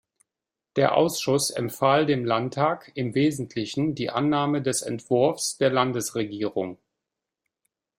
Der 0.77 0.95
Ausschuss 0.97 1.51
empfahl 1.51 2.07
dem 2.07 2.25
Landtag 2.25 2.91
im 2.95 3.13
Wesentlichen 3.13 3.93
die 3.93 4.09
Annahme 4.09 4.63
des 4.63 4.81
Entwurfes 4.81 5.57
der 5.59 5.69
Landesregierung. 5.69 6.79